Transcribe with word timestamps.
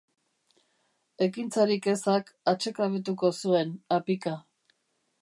Ekintzarik 1.25 1.87
ezak 1.95 2.33
atsekabetuko 2.55 3.35
zuen, 3.43 3.79
apika. 4.01 4.39